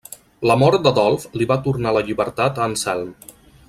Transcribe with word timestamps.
La 0.51 0.55
mort 0.61 0.87
d'Adolf 0.87 1.27
li 1.41 1.49
va 1.53 1.59
tornar 1.69 1.95
la 1.99 2.05
llibertat 2.09 2.59
a 2.63 2.67
Anselm. 2.71 3.17